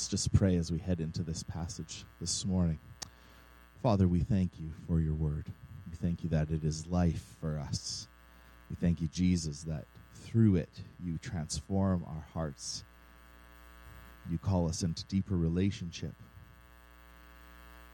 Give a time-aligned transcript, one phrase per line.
[0.00, 2.78] Let's just pray as we head into this passage this morning.
[3.82, 5.44] Father, we thank you for your word.
[5.90, 8.08] We thank you that it is life for us.
[8.70, 9.84] We thank you, Jesus, that
[10.14, 10.70] through it
[11.04, 12.82] you transform our hearts.
[14.30, 16.14] You call us into deeper relationship.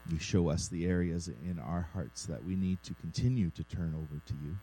[0.09, 3.93] You show us the areas in our hearts that we need to continue to turn
[3.93, 4.55] over to you.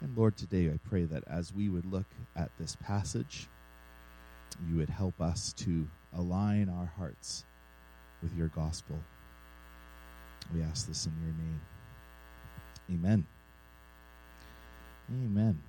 [0.00, 3.46] And Lord, today I pray that as we would look at this passage,
[4.68, 7.44] you would help us to align our hearts
[8.22, 8.96] with your gospel.
[10.54, 11.60] We ask this in your name.
[12.90, 13.26] Amen.
[15.10, 15.60] Amen.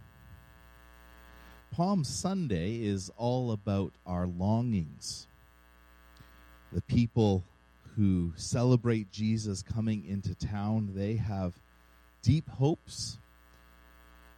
[1.72, 5.28] Palm Sunday is all about our longings.
[6.72, 7.44] The people
[7.96, 11.54] who celebrate Jesus coming into town, they have
[12.22, 13.18] deep hopes.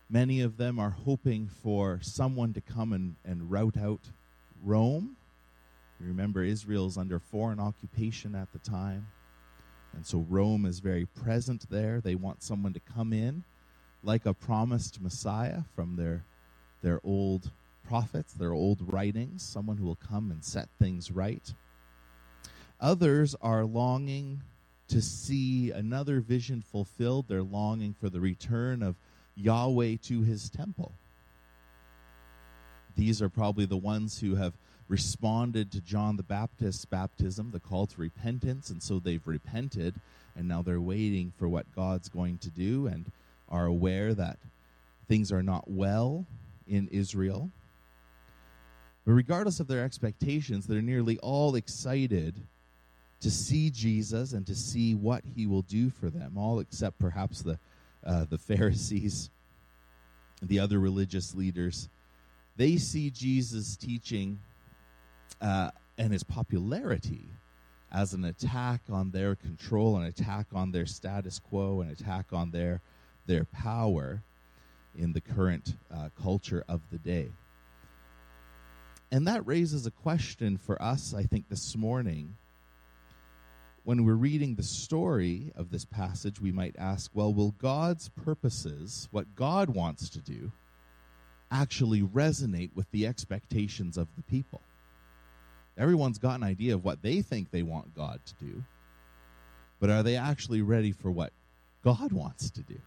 [0.09, 4.01] Many of them are hoping for someone to come and, and rout out
[4.67, 5.15] Rome.
[5.99, 9.07] Remember Israel's under foreign occupation at the time.
[9.93, 12.01] And so Rome is very present there.
[12.01, 13.45] They want someone to come in
[14.03, 16.23] like a promised Messiah from their
[16.83, 17.49] their old
[17.87, 21.53] prophets, their old writings, someone who will come and set things right.
[22.79, 24.43] Others are longing
[24.89, 27.27] to see another vision fulfilled.
[27.27, 28.95] They're longing for the return of
[29.35, 30.91] Yahweh to his temple.
[32.97, 34.53] These are probably the ones who have
[34.89, 39.93] responded to John the Baptist's baptism, the call to repentance, and so they've repented,
[40.35, 43.05] and now they're waiting for what God's going to do and
[43.49, 44.39] are aware that
[45.07, 46.25] things are not well
[46.67, 47.51] in Israel.
[49.05, 52.33] But regardless of their expectations, they're nearly all excited
[53.21, 57.43] to see Jesus and to see what he will do for them, all except perhaps
[57.43, 57.59] the,
[58.03, 59.29] uh, the Pharisees,
[60.41, 61.89] the other religious leaders
[62.57, 64.39] they see Jesus' teaching
[65.39, 67.29] uh, and his popularity
[67.91, 72.51] as an attack on their control, an attack on their status quo, an attack on
[72.51, 72.81] their
[73.27, 74.23] their power
[74.97, 77.29] in the current uh, culture of the day.
[79.11, 82.35] And that raises a question for us, I think, this morning.
[83.83, 89.07] When we're reading the story of this passage, we might ask, well, will God's purposes,
[89.11, 90.51] what God wants to do,
[91.51, 94.61] actually resonate with the expectations of the people.
[95.77, 98.63] Everyone's got an idea of what they think they want God to do,
[99.79, 101.31] but are they actually ready for what
[101.83, 102.79] God wants to do?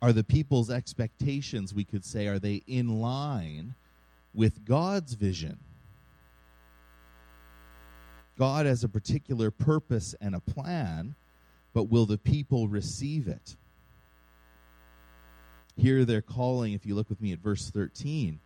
[0.00, 3.74] Are the people's expectations, we could say, are they in line
[4.34, 5.58] with God's vision?
[8.38, 11.16] God has a particular purpose and a plan,
[11.74, 13.56] but will the people receive it?
[15.78, 18.40] Here they're calling, if you look with me at verse 13,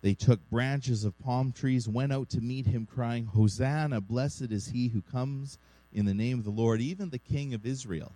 [0.00, 4.68] they took branches of palm trees, went out to meet him, crying, Hosanna, blessed is
[4.68, 5.58] he who comes
[5.92, 8.12] in the name of the Lord, even the King of Israel.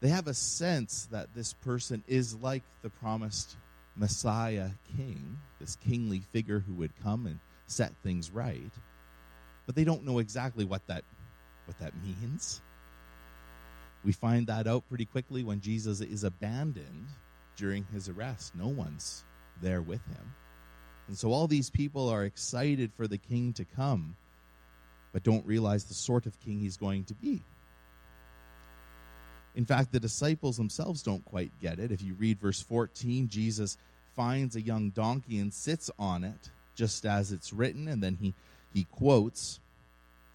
[0.00, 3.56] They have a sense that this person is like the promised
[3.96, 7.38] Messiah king, this kingly figure who would come and
[7.68, 8.70] set things right.
[9.66, 11.04] But they don't know exactly what that
[11.64, 12.60] what that means.
[14.04, 17.08] We find that out pretty quickly when Jesus is abandoned
[17.58, 18.54] during his arrest.
[18.54, 19.24] No one's
[19.60, 20.34] there with him.
[21.08, 24.16] And so all these people are excited for the king to come,
[25.12, 27.42] but don't realize the sort of king he's going to be.
[29.54, 31.90] In fact, the disciples themselves don't quite get it.
[31.90, 33.76] If you read verse 14, Jesus
[34.14, 38.34] finds a young donkey and sits on it, just as it's written, and then he,
[38.72, 39.58] he quotes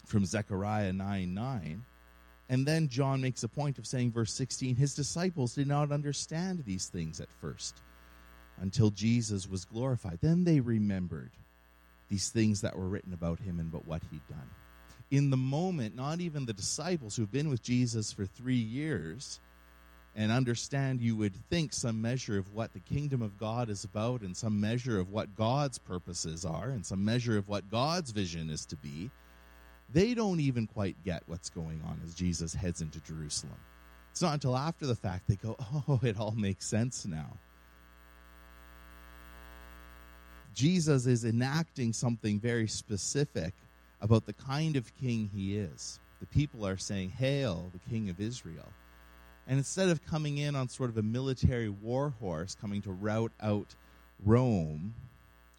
[0.05, 1.85] from Zechariah 9 9.
[2.53, 6.63] And then John makes a point of saying, verse 16, his disciples did not understand
[6.63, 7.81] these things at first
[8.61, 10.19] until Jesus was glorified.
[10.21, 11.31] Then they remembered
[12.09, 14.51] these things that were written about him and about what he'd done.
[15.09, 19.39] In the moment, not even the disciples who've been with Jesus for three years
[20.15, 24.21] and understand you would think some measure of what the kingdom of God is about
[24.21, 28.51] and some measure of what God's purposes are and some measure of what God's vision
[28.51, 29.09] is to be
[29.93, 33.55] they don't even quite get what's going on as Jesus heads into Jerusalem.
[34.11, 35.55] It's not until after the fact they go,
[35.87, 37.29] oh, it all makes sense now.
[40.53, 43.53] Jesus is enacting something very specific
[44.01, 45.99] about the kind of king he is.
[46.19, 48.67] The people are saying, Hail, the king of Israel.
[49.47, 53.31] And instead of coming in on sort of a military war horse, coming to rout
[53.41, 53.75] out
[54.25, 54.93] Rome,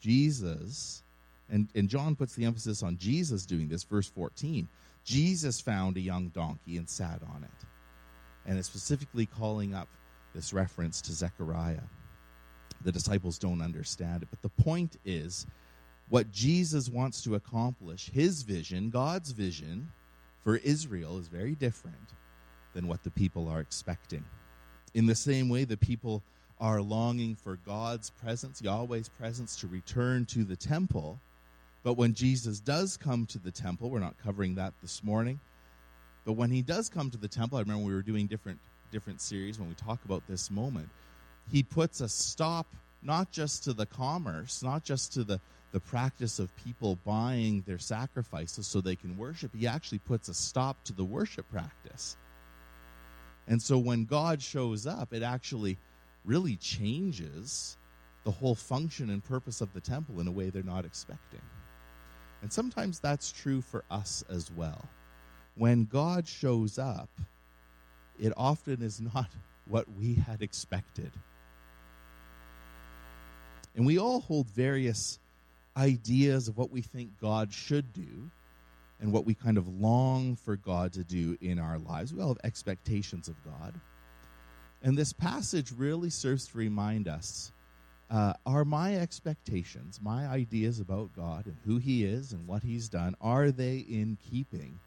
[0.01, 1.04] Jesus
[1.51, 4.69] and, and John puts the emphasis on Jesus doing this, verse 14.
[5.05, 7.67] Jesus found a young donkey and sat on it.
[8.47, 9.89] And it's specifically calling up
[10.35, 11.83] this reference to Zechariah.
[12.83, 14.29] The disciples don't understand it.
[14.31, 15.47] But the point is,
[16.09, 19.91] what Jesus wants to accomplish, his vision, God's vision
[20.43, 22.15] for Israel, is very different
[22.75, 24.25] than what the people are expecting.
[24.95, 26.23] In the same way, the people
[26.61, 31.19] are longing for God's presence, Yahweh's presence, to return to the temple.
[31.85, 35.39] But when Jesus does come to the temple, we're not covering that this morning,
[36.25, 38.59] but when he does come to the temple, I remember we were doing different
[38.91, 40.89] different series when we talk about this moment.
[41.53, 42.67] He puts a stop
[43.03, 45.41] not just to the commerce, not just to the
[45.73, 49.51] the practice of people buying their sacrifices so they can worship.
[49.55, 52.17] He actually puts a stop to the worship practice.
[53.49, 55.77] And so when God shows up, it actually
[56.25, 57.77] really changes
[58.23, 61.43] the whole function and purpose of the temple in a way they're not expecting.
[62.45, 64.87] And sometimes that's true for us as well
[65.55, 67.09] when God shows up,
[68.21, 69.29] it often is not
[69.67, 71.11] what we had expected.
[73.75, 75.19] And we all hold various
[75.75, 78.31] ideas of what we think God should do
[79.01, 82.13] and what we kind of long for God to do in our lives.
[82.13, 83.73] We all have expectations of God.
[84.83, 87.53] And this passage really serves to remind us
[88.11, 92.89] uh, are my expectations, my ideas about God and who He is and what He's
[92.89, 94.79] done, are they in keeping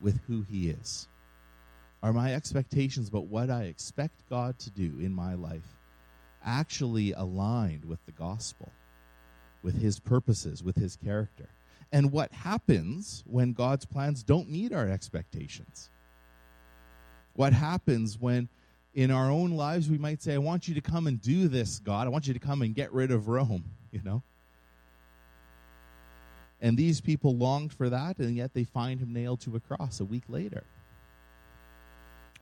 [0.00, 1.08] with who He is?
[2.02, 5.76] Are my expectations about what I expect God to do in my life
[6.44, 8.70] actually aligned with the gospel,
[9.62, 11.48] with His purposes, with His character?
[11.92, 15.90] And what happens when God's plans don't meet our expectations?
[17.34, 18.48] What happens when
[18.94, 21.78] in our own lives we might say, I want you to come and do this,
[21.78, 22.06] God.
[22.06, 24.22] I want you to come and get rid of Rome, you know?
[26.60, 30.00] And these people longed for that, and yet they find him nailed to a cross
[30.00, 30.62] a week later.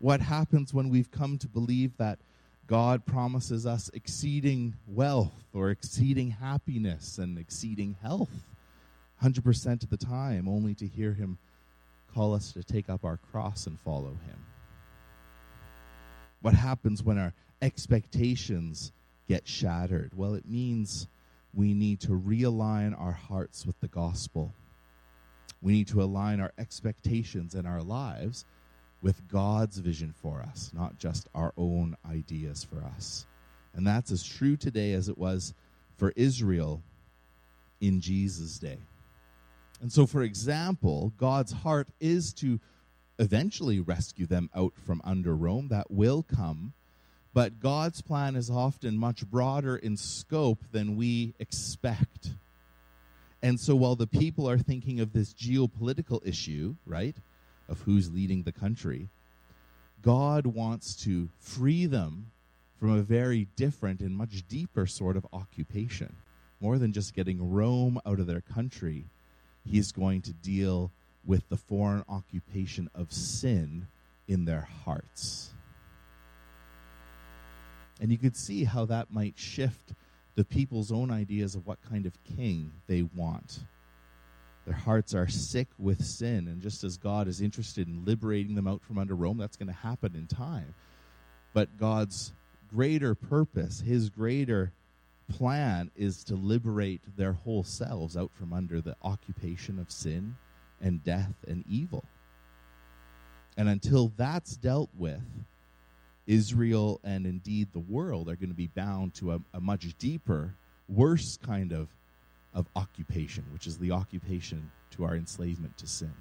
[0.01, 2.19] What happens when we've come to believe that
[2.67, 8.31] God promises us exceeding wealth or exceeding happiness and exceeding health
[9.23, 11.39] 100% of the time, only to hear him
[12.13, 14.39] call us to take up our cross and follow him?
[16.41, 18.93] What happens when our expectations
[19.29, 20.13] get shattered?
[20.17, 21.09] Well, it means
[21.55, 24.53] we need to realign our hearts with the gospel.
[25.61, 28.45] We need to align our expectations and our lives
[29.03, 33.27] with God's vision for us, not just our own ideas for us.
[33.75, 35.55] And that's as true today as it was
[35.97, 36.83] for Israel
[37.81, 38.79] in Jesus' day.
[39.81, 42.59] And so, for example, God's heart is to
[43.19, 45.69] eventually rescue them out from under Rome.
[45.69, 46.73] That will come.
[47.35, 52.31] But God's plan is often much broader in scope than we expect.
[53.43, 57.17] And so while the people are thinking of this geopolitical issue, right,
[57.69, 59.09] of who's leading the country,
[60.03, 62.31] God wants to free them
[62.79, 66.17] from a very different and much deeper sort of occupation.
[66.61, 69.05] More than just getting Rome out of their country,
[69.65, 70.91] He's going to deal
[71.29, 73.87] with the foreign occupation of sin
[74.27, 75.51] in their hearts.
[78.01, 79.93] And you could see how that might shift
[80.37, 83.61] the people's own ideas of what kind of king they want.
[84.65, 88.67] Their hearts are sick with sin, and just as God is interested in liberating them
[88.67, 90.75] out from under Rome, that's going to happen in time.
[91.53, 92.33] But God's
[92.75, 94.73] greater purpose, his greater
[95.29, 100.37] plan, is to liberate their whole selves out from under the occupation of sin
[100.81, 102.05] and death and evil.
[103.57, 105.23] And until that's dealt with,
[106.27, 110.55] Israel and indeed the world are going to be bound to a, a much deeper,
[110.89, 111.89] worse kind of,
[112.55, 116.13] of occupation, which is the occupation to our enslavement to sin.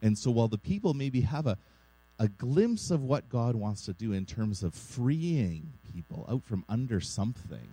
[0.00, 1.58] And so while the people maybe have a,
[2.18, 6.64] a glimpse of what God wants to do in terms of freeing people out from
[6.68, 7.68] under something,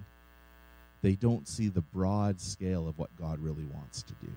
[1.02, 4.32] they don't see the broad scale of what God really wants to do.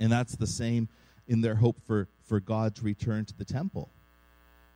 [0.00, 0.88] And that's the same
[1.26, 3.88] in their hope for, for to return to the temple.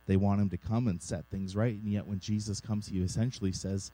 [0.05, 1.73] They want him to come and set things right.
[1.73, 3.91] And yet, when Jesus comes, he essentially says,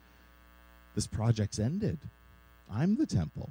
[0.95, 1.99] This project's ended.
[2.71, 3.49] I'm the temple.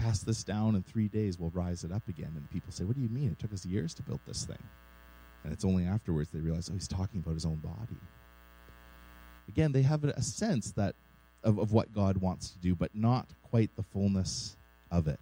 [0.00, 2.32] Cast this down in three days, we'll rise it up again.
[2.36, 3.30] And people say, What do you mean?
[3.30, 4.62] It took us years to build this thing.
[5.44, 8.00] And it's only afterwards they realize, Oh, he's talking about his own body.
[9.48, 10.94] Again, they have a sense that
[11.42, 14.56] of, of what God wants to do, but not quite the fullness
[14.90, 15.20] of it.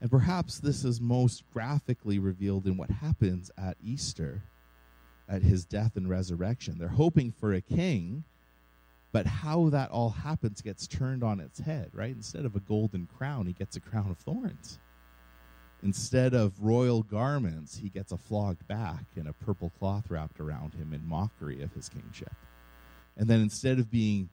[0.00, 4.42] And perhaps this is most graphically revealed in what happens at Easter
[5.28, 6.78] at his death and resurrection.
[6.78, 8.24] They're hoping for a king,
[9.12, 12.14] but how that all happens gets turned on its head, right?
[12.14, 14.78] Instead of a golden crown, he gets a crown of thorns.
[15.82, 20.74] Instead of royal garments, he gets a flogged back and a purple cloth wrapped around
[20.74, 22.34] him in mockery of his kingship.
[23.16, 24.28] And then instead of being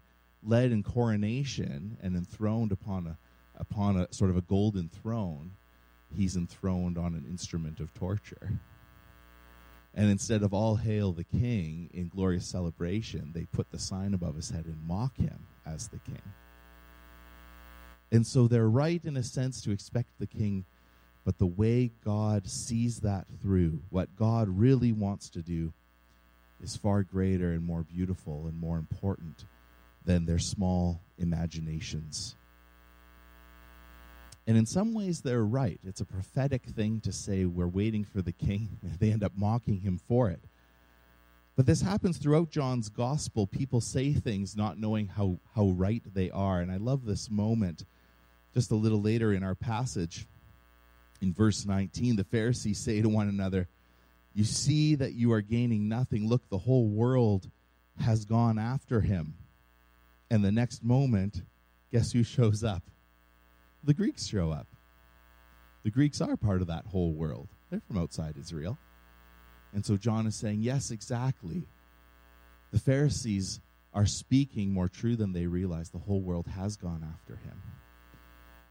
[0.46, 3.18] led in coronation and enthroned upon a
[3.58, 5.52] upon a sort of a golden throne,
[6.16, 8.60] he's enthroned on an instrument of torture.
[9.96, 14.36] And instead of all hail the king in glorious celebration, they put the sign above
[14.36, 16.22] his head and mock him as the king.
[18.12, 20.66] And so they're right in a sense to expect the king,
[21.26, 25.74] but the way God sees that through, what God really wants to do,
[26.62, 29.46] is far greater and more beautiful and more important
[30.06, 32.36] than their small imaginations.
[34.46, 35.80] And in some ways, they're right.
[35.84, 38.78] It's a prophetic thing to say we're waiting for the king.
[39.00, 40.42] They end up mocking him for it.
[41.56, 43.46] But this happens throughout John's gospel.
[43.46, 46.60] People say things not knowing how, how right they are.
[46.60, 47.86] And I love this moment
[48.54, 50.28] just a little later in our passage.
[51.22, 53.68] In verse 19, the Pharisees say to one another,
[54.34, 56.28] You see that you are gaining nothing.
[56.28, 57.50] Look, the whole world
[58.00, 59.36] has gone after him.
[60.32, 61.44] And the next moment,
[61.92, 62.84] guess who shows up?
[63.84, 64.68] The Greeks show up.
[65.84, 68.78] The Greeks are part of that whole world, they're from outside Israel.
[69.74, 71.64] And so John is saying, Yes, exactly.
[72.72, 73.60] The Pharisees
[73.94, 75.90] are speaking more true than they realize.
[75.90, 77.62] The whole world has gone after him.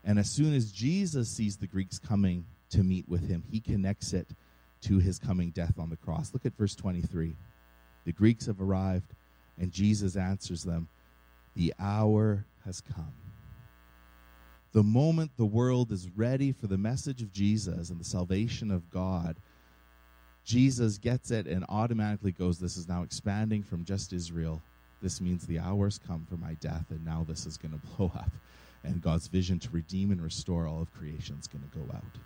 [0.05, 4.13] And as soon as Jesus sees the Greeks coming to meet with him, he connects
[4.13, 4.29] it
[4.83, 6.33] to his coming death on the cross.
[6.33, 7.37] Look at verse 23.
[8.05, 9.15] The Greeks have arrived,
[9.59, 10.89] and Jesus answers them,
[11.55, 13.22] The hour has come.
[14.73, 18.91] The moment the world is ready for the message of Jesus and the salvation of
[18.91, 19.37] God,
[20.45, 24.63] Jesus gets it and automatically goes, This is now expanding from just Israel.
[25.03, 28.13] This means the hour's come for my death, and now this is going to blow
[28.15, 28.31] up
[28.85, 32.19] and God's vision to redeem and restore all of creation is going to go out.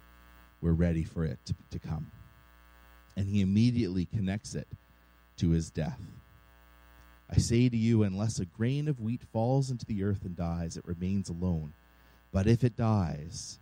[0.60, 2.10] We're ready for it to, to come.
[3.16, 4.68] And he immediately connects it
[5.38, 6.00] to his death.
[7.30, 10.76] I say to you, unless a grain of wheat falls into the earth and dies,
[10.76, 11.72] it remains alone.
[12.36, 13.58] But if it dies,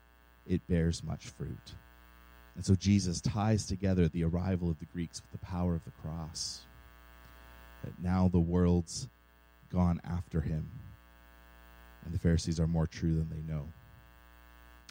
[0.49, 1.75] it bears much fruit.
[2.57, 5.93] And so Jesus ties together the arrival of the Greeks with the power of the
[6.03, 6.63] cross.
[7.85, 9.07] That now the world's
[9.71, 10.69] gone after him
[12.05, 13.69] and the Pharisees are more true than they know.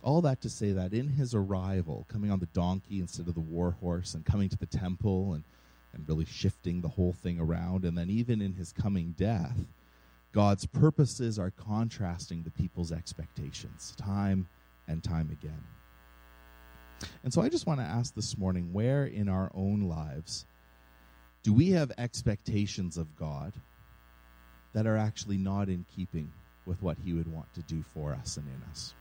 [0.01, 3.41] All that to say that in his arrival, coming on the donkey instead of the
[3.41, 5.43] war horse, and coming to the temple and,
[5.91, 9.57] and really shifting the whole thing around, and then even in his coming death,
[10.33, 14.47] God's purposes are contrasting the people's expectations time
[14.87, 15.63] and time again.
[17.23, 20.45] And so I just want to ask this morning where in our own lives
[21.43, 23.53] do we have expectations of God
[24.73, 26.31] that are actually not in keeping
[26.65, 28.93] with what He would want to do for us and in us?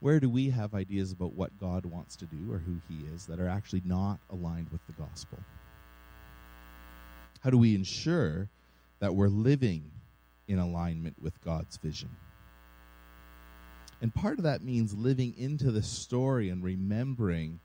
[0.00, 3.26] Where do we have ideas about what God wants to do or who He is
[3.26, 5.38] that are actually not aligned with the gospel?
[7.40, 8.48] How do we ensure
[9.02, 9.90] that we're living
[10.46, 12.08] in alignment with God's vision?
[14.00, 17.60] And part of that means living into the story and remembering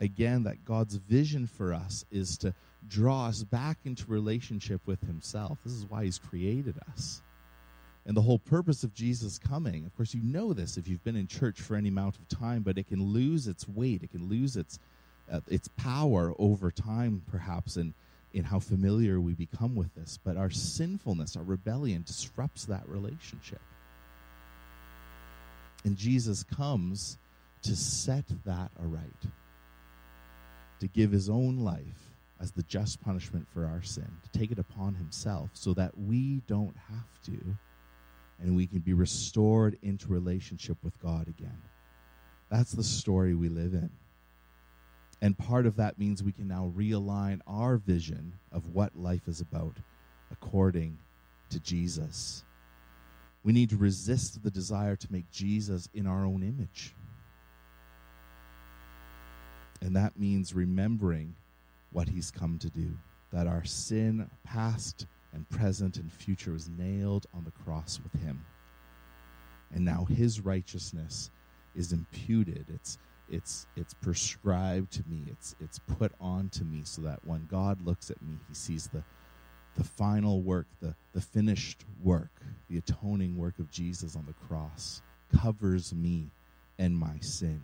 [0.00, 2.54] again that God's vision for us is to
[2.86, 5.58] draw us back into relationship with Himself.
[5.64, 7.22] This is why He's created us
[8.06, 9.84] and the whole purpose of Jesus coming.
[9.84, 12.62] Of course, you know this if you've been in church for any amount of time,
[12.62, 14.02] but it can lose its weight.
[14.02, 14.78] It can lose its
[15.30, 17.94] uh, its power over time, perhaps, in
[18.36, 20.18] in how familiar we become with this.
[20.22, 23.62] But our sinfulness, our rebellion, disrupts that relationship.
[25.84, 27.16] And Jesus comes
[27.62, 29.22] to set that aright,
[30.80, 34.58] to give his own life as the just punishment for our sin, to take it
[34.58, 37.56] upon himself so that we don't have to
[38.42, 41.62] and we can be restored into relationship with God again.
[42.50, 43.88] That's the story we live in.
[45.22, 49.40] And part of that means we can now realign our vision of what life is
[49.40, 49.76] about
[50.30, 50.98] according
[51.50, 52.44] to Jesus.
[53.44, 56.94] We need to resist the desire to make Jesus in our own image.
[59.80, 61.34] And that means remembering
[61.92, 62.90] what he's come to do,
[63.32, 68.44] that our sin, past, and present and future was nailed on the cross with him.
[69.74, 71.30] And now his righteousness
[71.74, 72.66] is imputed.
[72.74, 75.24] It's it's it's prescribed to me.
[75.28, 78.88] It's it's put on to me so that when God looks at me, he sees
[78.88, 79.02] the
[79.76, 82.30] the final work, the, the finished work,
[82.68, 85.02] the atoning work of Jesus on the cross
[85.36, 86.30] covers me
[86.78, 87.60] and my sin.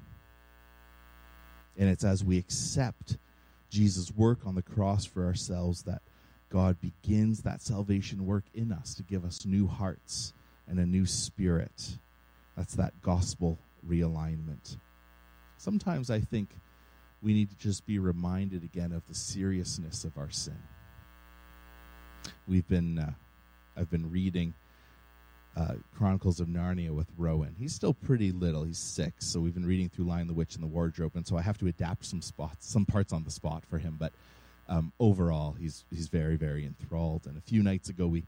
[1.78, 3.16] And it's as we accept
[3.70, 6.02] Jesus' work on the cross for ourselves that
[6.50, 10.34] God begins that salvation work in us to give us new hearts
[10.68, 11.96] and a new spirit.
[12.56, 14.76] That's that gospel realignment.
[15.62, 16.48] Sometimes I think
[17.22, 20.58] we need to just be reminded again of the seriousness of our sin.
[22.48, 23.12] We've been uh,
[23.76, 24.54] I've been reading
[25.56, 27.54] uh, Chronicles of Narnia with Rowan.
[27.60, 28.64] He's still pretty little.
[28.64, 31.36] He's six, so we've been reading through Lion the Witch and the Wardrobe, and so
[31.36, 33.94] I have to adapt some spots, some parts on the spot for him.
[34.00, 34.12] But
[34.68, 37.28] um, overall, he's he's very very enthralled.
[37.28, 38.24] And a few nights ago, we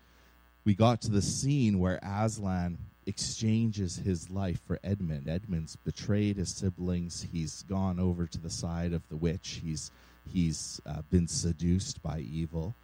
[0.65, 5.29] we got to the scene where Aslan exchanges his life for Edmund.
[5.29, 7.27] Edmund's betrayed his siblings.
[7.33, 9.61] He's gone over to the side of the witch.
[9.65, 9.91] He's
[10.33, 12.75] he's uh, been seduced by evil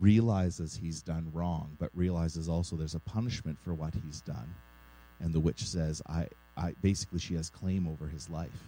[0.00, 4.54] realizes he's done wrong, but realizes also there's a punishment for what he's done.
[5.20, 8.64] And the witch says, I, I basically she has claim over his life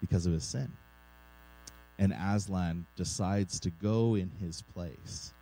[0.00, 0.70] because of his sin.
[1.98, 5.34] And Aslan decides to go in his place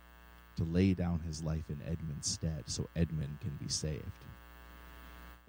[0.55, 4.01] to lay down his life in Edmund's stead so Edmund can be saved.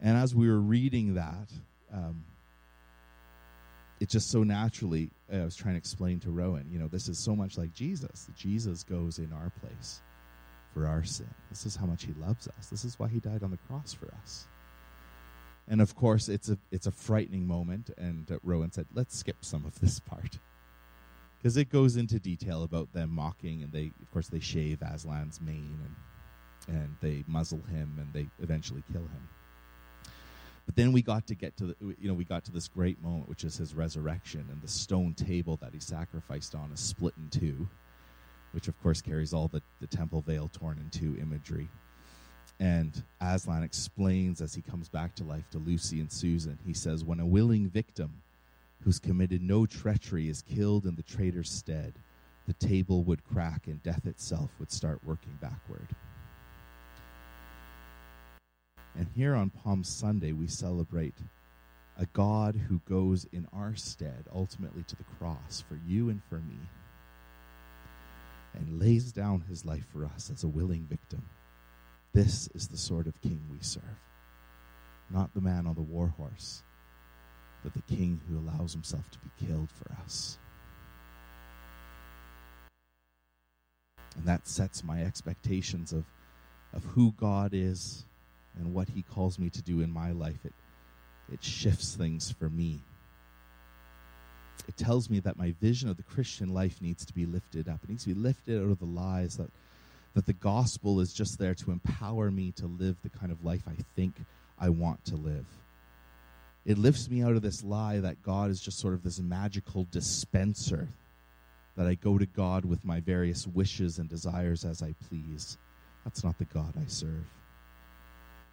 [0.01, 1.49] And as we were reading that,
[1.93, 2.25] um,
[4.01, 7.19] it just so naturally I was trying to explain to Rowan, you know, this is
[7.19, 8.29] so much like Jesus.
[8.37, 10.01] Jesus goes in our place
[10.73, 11.29] for our sin.
[11.51, 12.69] This is how much he loves us.
[12.69, 14.47] This is why he died on the cross for us.
[15.67, 17.91] And of course, it's a it's a frightening moment.
[17.99, 20.39] And uh, Rowan said, "Let's skip some of this part."
[21.37, 25.41] Because it goes into detail about them mocking, and they, of course, they shave Aslan's
[25.41, 25.79] mane,
[26.69, 29.29] and and they muzzle him, and they eventually kill him.
[30.69, 33.03] But then we got to get to the, you know, we got to this great
[33.03, 37.15] moment, which is his resurrection, and the stone table that he sacrificed on is split
[37.17, 37.67] in two,
[38.53, 41.71] which of course carries all the, the temple veil torn in two imagery.
[42.61, 47.03] And Aslan explains as he comes back to life to Lucy and Susan, he says,
[47.03, 48.21] When a willing victim
[48.83, 51.95] who's committed no treachery is killed in the traitor's stead,
[52.47, 55.89] the table would crack and death itself would start working backward.
[58.97, 61.15] And here on Palm Sunday, we celebrate
[61.99, 66.37] a God who goes in our stead, ultimately to the cross for you and for
[66.37, 66.59] me,
[68.55, 71.23] and lays down his life for us as a willing victim.
[72.13, 73.83] This is the sort of king we serve.
[75.11, 76.63] Not the man on the war horse,
[77.63, 80.39] but the king who allows himself to be killed for us.
[84.17, 86.05] And that sets my expectations of,
[86.73, 88.05] of who God is
[88.57, 90.53] and what he calls me to do in my life, it,
[91.33, 92.81] it shifts things for me.
[94.67, 97.81] It tells me that my vision of the Christian life needs to be lifted up.
[97.83, 99.51] It needs to be lifted out of the lies that,
[100.15, 103.63] that the gospel is just there to empower me to live the kind of life
[103.67, 104.15] I think
[104.59, 105.47] I want to live.
[106.67, 109.87] It lifts me out of this lie that God is just sort of this magical
[109.91, 110.89] dispenser,
[111.77, 115.57] that I go to God with my various wishes and desires as I please.
[116.05, 117.25] That's not the God I serve.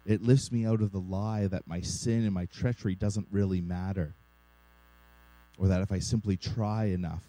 [0.06, 3.60] It lifts me out of the lie that my sin and my treachery doesn't really
[3.60, 4.14] matter.
[5.58, 7.24] Or that if I simply try enough,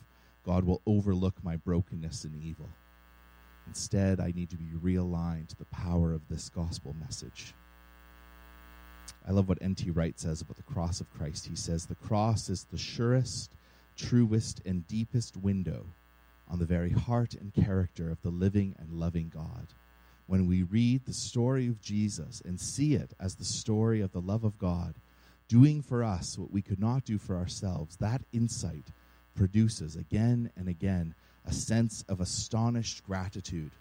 [0.45, 2.69] God will overlook my brokenness and evil.
[3.65, 7.53] Instead, I need to be realigned to the power of this gospel message.
[9.27, 9.89] I love what N.T.
[9.89, 11.47] Wright says about the cross of Christ.
[11.47, 13.51] He says, The cross is the surest,
[13.97, 15.85] truest, and deepest window
[16.49, 19.67] on the very heart and character of the living and loving God
[20.27, 24.21] when we read the story of Jesus and see it as the story of the
[24.21, 24.95] love of God
[25.47, 28.91] doing for us what we could not do for ourselves, that insight
[29.35, 33.71] produces again and again a sense of astonished gratitude,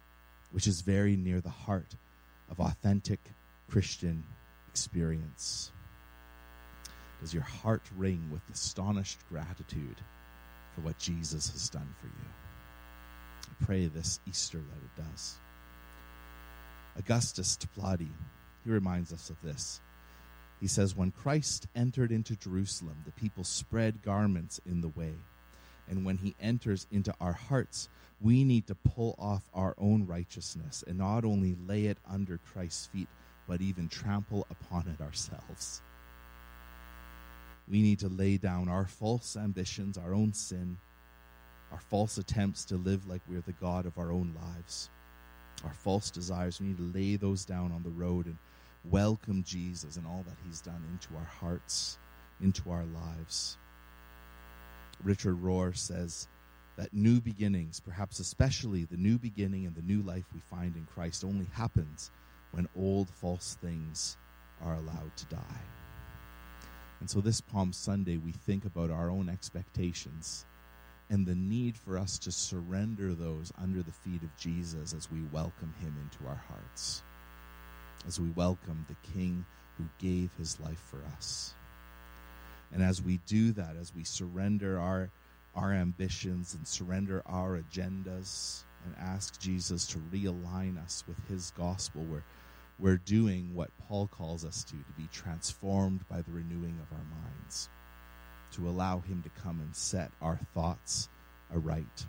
[0.53, 1.97] which is very near the heart
[2.51, 3.19] of authentic
[3.69, 4.23] Christian
[4.69, 5.73] experience.
[7.21, 9.97] Does your heart ring with astonished gratitude
[10.75, 12.29] for what Jesus has done for you?
[13.51, 15.39] I pray this Easter that it does.
[16.99, 18.09] Augustus to Toplady,
[18.65, 19.81] he reminds us of this.
[20.61, 25.13] He says, When Christ entered into Jerusalem, the people spread garments in the way.
[25.89, 27.89] And when he enters into our hearts,
[28.21, 32.87] we need to pull off our own righteousness and not only lay it under Christ's
[32.87, 33.09] feet,
[33.47, 35.83] but even trample upon it ourselves.
[37.69, 40.79] We need to lay down our false ambitions, our own sin,
[41.71, 44.89] our false attempts to live like we're the God of our own lives
[45.65, 46.61] our false desires.
[46.61, 48.37] We need to lay those down on the road and
[48.85, 51.99] welcome Jesus and all that he's done into our hearts,
[52.41, 53.57] into our lives.
[55.03, 56.29] Richard Rohr says
[56.77, 60.87] that new beginnings, perhaps especially the new beginning and the new life we find in
[60.95, 62.11] Christ, only happens
[62.53, 64.17] when old false things
[64.63, 65.61] are allowed to die.
[67.01, 70.47] And so this Palm Sunday, we think about our own expectations
[71.11, 75.23] and the need for us to surrender those under the feet of Jesus as we
[75.33, 77.03] welcome him into our hearts,
[78.07, 79.45] as we welcome the King
[79.79, 81.55] who gave his life for us.
[82.73, 85.11] And as we do that, as we surrender our,
[85.55, 92.03] our ambitions and surrender our agendas and ask Jesus to realign us with his gospel,
[92.03, 92.25] where
[92.79, 97.05] we're doing what Paul calls us to, to be transformed by the renewing of our
[97.23, 97.69] minds,
[98.53, 101.09] to allow him to come and set our thoughts
[101.55, 102.07] aright.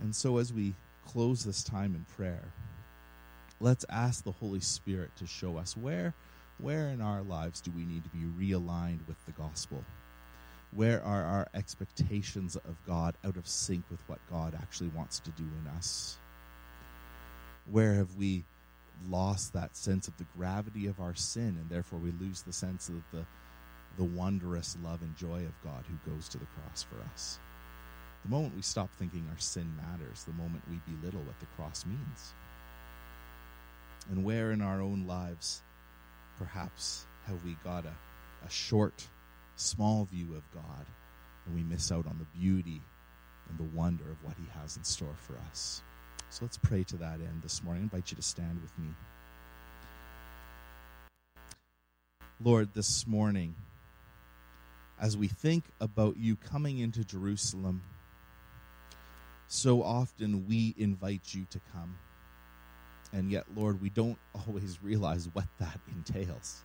[0.00, 0.74] And so, as we
[1.06, 2.44] close this time in prayer,
[3.60, 6.14] let's ask the Holy Spirit to show us where,
[6.58, 9.84] where in our lives do we need to be realigned with the gospel?
[10.74, 15.30] Where are our expectations of God out of sync with what God actually wants to
[15.32, 16.16] do in us?
[17.70, 18.44] Where have we
[19.08, 22.88] lost that sense of the gravity of our sin and therefore we lose the sense
[22.88, 23.24] of the
[23.96, 27.38] the wondrous love and joy of God who goes to the cross for us?
[28.24, 31.84] The moment we stop thinking our sin matters, the moment we belittle what the cross
[31.84, 32.32] means.
[34.10, 35.62] And where in our own lives,
[36.38, 39.06] perhaps, have we got a, a short
[39.56, 40.86] small view of God,
[41.46, 42.80] and we miss out on the beauty
[43.48, 45.82] and the wonder of what He has in store for us.
[46.30, 47.82] So let's pray to that end this morning.
[47.82, 48.88] I invite you to stand with me.
[52.42, 53.54] Lord, this morning,
[55.00, 57.82] as we think about you coming into Jerusalem,
[59.48, 61.96] so often we invite you to come.
[63.12, 66.62] And yet, Lord, we don't always realize what that entails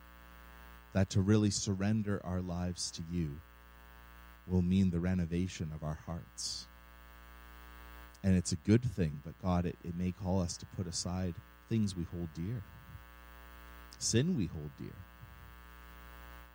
[0.93, 3.29] that to really surrender our lives to you
[4.47, 6.65] will mean the renovation of our hearts.
[8.23, 11.35] And it's a good thing, but God, it, it may call us to put aside
[11.69, 12.63] things we hold dear,
[13.99, 14.95] sin we hold dear,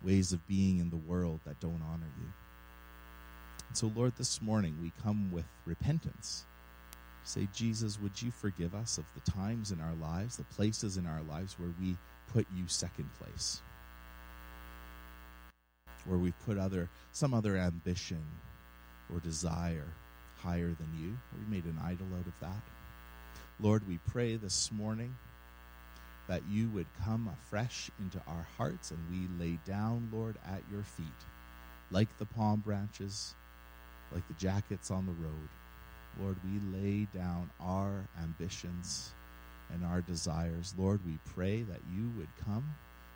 [0.03, 2.27] ways of being in the world that don't honor you.
[3.67, 6.45] And so, Lord, this morning we come with repentance.
[7.23, 11.05] Say, Jesus, would you forgive us of the times in our lives, the places in
[11.05, 11.95] our lives where we
[12.33, 13.61] put you second place?
[16.05, 18.21] where we put other some other ambition
[19.13, 19.87] or desire
[20.37, 21.17] higher than you.
[21.37, 22.61] We made an idol out of that.
[23.59, 25.15] Lord, we pray this morning
[26.27, 30.83] that you would come afresh into our hearts and we lay down, Lord, at your
[30.83, 31.05] feet,
[31.91, 33.33] like the palm branches,
[34.11, 35.49] like the jackets on the road.
[36.21, 39.11] Lord, we lay down our ambitions
[39.73, 40.73] and our desires.
[40.77, 42.63] Lord, we pray that you would come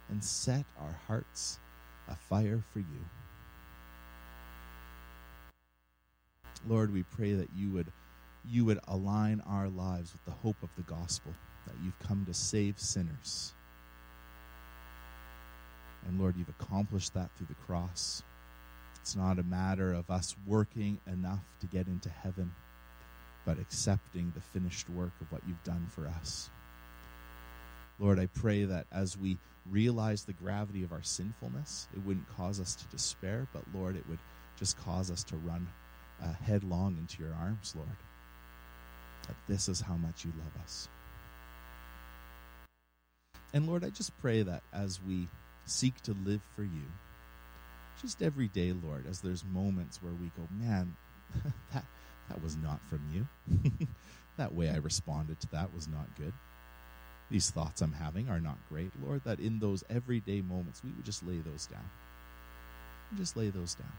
[0.10, 1.60] and set our hearts
[2.10, 3.06] afire for you.
[6.68, 7.88] Lord, we pray that you would
[8.50, 11.34] you would align our lives with the hope of the gospel
[11.68, 13.54] that you've come to save sinners.
[16.08, 18.24] And Lord, you've accomplished that through the cross.
[19.02, 22.52] It's not a matter of us working enough to get into heaven,
[23.46, 26.50] but accepting the finished work of what you've done for us.
[28.00, 29.38] Lord, I pray that as we
[29.70, 34.08] realize the gravity of our sinfulness, it wouldn't cause us to despair, but Lord, it
[34.08, 34.20] would
[34.58, 35.68] just cause us to run
[36.24, 37.90] uh, headlong into your arms, Lord.
[39.28, 40.88] That this is how much you love us.
[43.54, 45.28] And Lord, I just pray that as we
[45.66, 46.86] seek to live for you,
[48.02, 50.96] just every day, Lord, as there's moments where we go, man,
[51.74, 51.86] that,
[52.30, 53.88] that was not from you.
[54.38, 56.34] that way I responded to that was not good
[57.30, 61.06] these thoughts I'm having are not great, Lord, that in those everyday moments we would
[61.06, 61.90] just lay those down.
[63.18, 63.92] Just lay those down.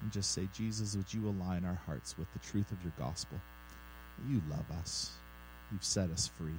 [0.00, 3.38] And just say, Jesus, would you align our hearts with the truth of your gospel?
[4.28, 5.12] You love us.
[5.72, 6.58] You've set us free.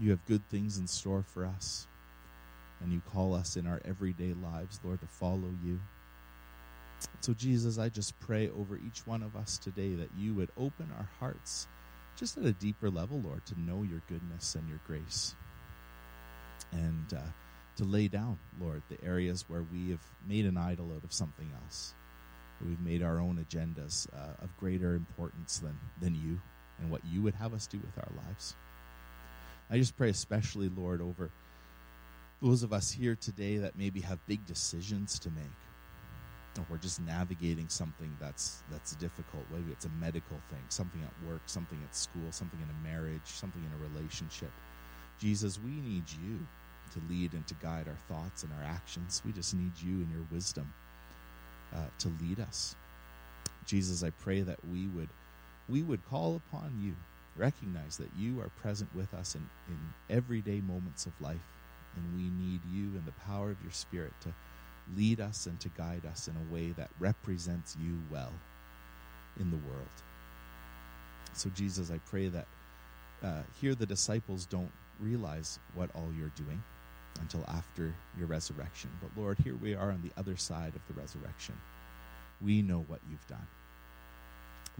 [0.00, 1.86] You have good things in store for us.
[2.80, 5.78] And you call us in our everyday lives, Lord, to follow you.
[7.20, 10.90] So, Jesus, I just pray over each one of us today that you would open
[10.96, 11.66] our hearts
[12.16, 15.34] just at a deeper level, Lord, to know your goodness and your grace.
[16.72, 17.30] And uh,
[17.76, 21.50] to lay down, Lord, the areas where we have made an idol out of something
[21.62, 21.92] else.
[22.66, 26.40] We've made our own agendas uh, of greater importance than, than you
[26.78, 28.54] and what you would have us do with our lives.
[29.70, 31.30] I just pray, especially, Lord, over
[32.42, 35.44] those of us here today that maybe have big decisions to make.
[36.58, 41.28] Or we're just navigating something that's that's difficult maybe it's a medical thing something at
[41.28, 44.50] work something at school something in a marriage something in a relationship.
[45.20, 46.38] Jesus we need you
[46.92, 49.22] to lead and to guide our thoughts and our actions.
[49.24, 50.70] We just need you and your wisdom
[51.72, 52.74] uh, to lead us.
[53.64, 55.08] Jesus i pray that we would
[55.68, 56.96] we would call upon you
[57.36, 59.78] recognize that you are present with us in, in
[60.14, 61.38] everyday moments of life
[61.96, 64.28] and we need you and the power of your spirit to
[64.96, 68.32] lead us and to guide us in a way that represents you well
[69.38, 69.86] in the world.
[71.34, 72.46] So, Jesus, I pray that
[73.22, 76.62] uh, here the disciples don't realize what all you're doing
[77.20, 78.90] until after your resurrection.
[79.00, 81.54] But, Lord, here we are on the other side of the resurrection.
[82.40, 83.46] We know what you've done.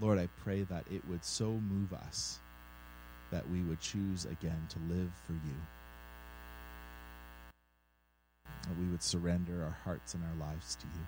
[0.00, 2.38] Lord, I pray that it would so move us
[3.30, 5.56] that we would choose again to live for you.
[8.62, 11.06] That we would surrender our hearts and our lives to you.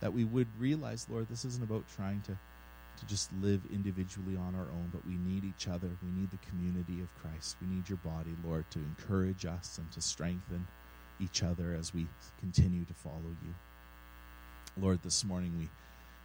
[0.00, 4.54] That we would realize, Lord, this isn't about trying to, to just live individually on
[4.54, 5.88] our own, but we need each other.
[6.02, 7.56] We need the community of Christ.
[7.60, 10.66] We need your body, Lord, to encourage us and to strengthen
[11.18, 12.06] each other as we
[12.40, 13.54] continue to follow you.
[14.80, 15.68] Lord, this morning we,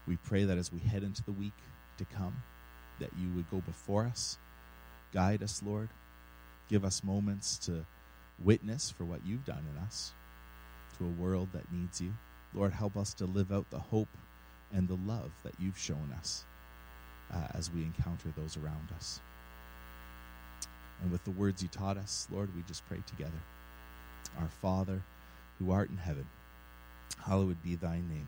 [0.07, 1.53] we pray that as we head into the week
[1.97, 2.35] to come,
[2.99, 4.37] that you would go before us,
[5.13, 5.89] guide us, Lord,
[6.69, 7.85] give us moments to
[8.43, 10.11] witness for what you've done in us
[10.97, 12.13] to a world that needs you.
[12.53, 14.09] Lord, help us to live out the hope
[14.73, 16.43] and the love that you've shown us
[17.33, 19.19] uh, as we encounter those around us.
[21.01, 23.31] And with the words you taught us, Lord, we just pray together.
[24.39, 25.01] Our Father,
[25.59, 26.25] who art in heaven,
[27.25, 28.27] hallowed be thy name.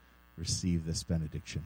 [0.37, 1.63] receive this benediction.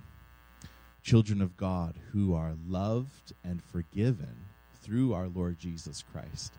[1.04, 4.36] Children of God who are loved and forgiven
[4.82, 6.54] through our Lord Jesus Christ,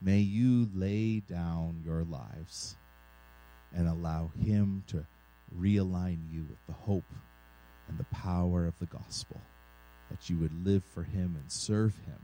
[0.00, 2.76] may you lay down your lives
[3.74, 5.06] and allow Him to
[5.58, 7.04] realign you with the hope
[7.88, 9.40] and the power of the gospel,
[10.10, 12.18] that you would live for Him and serve Him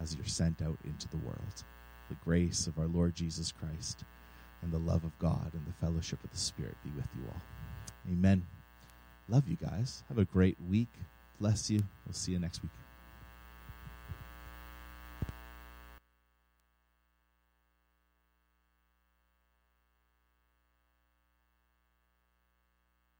[0.00, 1.64] as you're sent out into the world.
[2.08, 4.04] The grace of our Lord Jesus Christ
[4.62, 7.40] and the love of God and the fellowship of the Spirit be with you all.
[8.10, 8.44] Amen.
[9.28, 10.02] Love you guys.
[10.08, 10.88] Have a great week.
[11.40, 11.82] Bless you.
[12.06, 12.70] We'll see you next week.